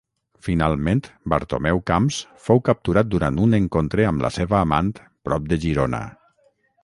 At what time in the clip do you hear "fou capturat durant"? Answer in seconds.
2.47-3.37